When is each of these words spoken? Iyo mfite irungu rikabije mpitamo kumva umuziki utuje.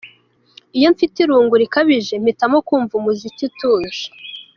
Iyo 0.77 0.87
mfite 0.93 1.15
irungu 1.23 1.53
rikabije 1.61 2.13
mpitamo 2.23 2.57
kumva 2.67 2.93
umuziki 2.99 3.41
utuje. 3.49 4.03